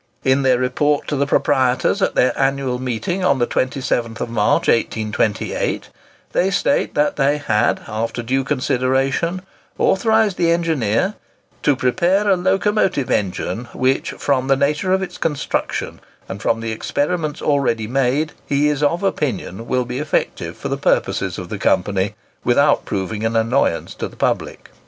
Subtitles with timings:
[0.23, 5.89] In their report to the proprietors at their annual meeting on, the 27th March, 1828,
[6.31, 9.43] they state that they had, after due consideration,
[9.77, 11.13] authorised the engineer
[11.61, 16.71] "to prepare a locomotive engine, which, from the nature of its construction and from the
[16.71, 21.59] experiments already made, he is of opinion will be effective for the purposes of the
[21.59, 24.71] Company, without proving an annoyance to the public."